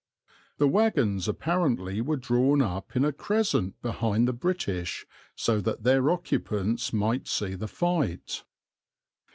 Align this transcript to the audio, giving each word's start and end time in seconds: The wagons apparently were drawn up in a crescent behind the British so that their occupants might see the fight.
The 0.57 0.67
wagons 0.67 1.27
apparently 1.27 2.01
were 2.01 2.17
drawn 2.17 2.59
up 2.59 2.95
in 2.95 3.05
a 3.05 3.13
crescent 3.13 3.79
behind 3.83 4.27
the 4.27 4.33
British 4.33 5.05
so 5.35 5.61
that 5.61 5.83
their 5.83 6.09
occupants 6.09 6.91
might 6.91 7.27
see 7.27 7.53
the 7.53 7.67
fight. 7.67 8.43